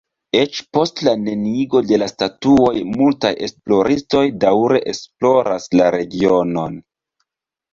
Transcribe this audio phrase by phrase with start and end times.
[0.37, 6.83] Eĉ post la neniigo de la statuoj multaj esploristoj daŭre esploras la regionon.